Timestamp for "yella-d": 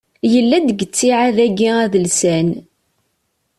0.33-0.65